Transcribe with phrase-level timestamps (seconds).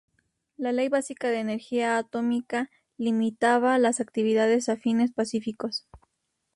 [0.57, 5.85] La Ley Básica de Energía Atómica limitaba las actividades a fines pacíficos.